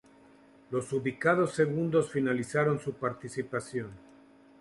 [0.71, 3.91] Los ubicados segundos finalizaron su participación.